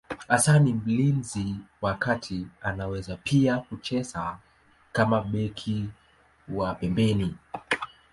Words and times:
Hasa 0.27 0.59
ni 0.59 0.73
mlinzi 0.73 1.55
wa 1.81 1.93
kati, 1.93 2.47
anaweza 2.61 3.17
pia 3.17 3.57
kucheza 3.57 4.37
kama 4.91 5.21
beki 5.21 5.89
wa 6.49 6.75
pembeni. 6.75 7.35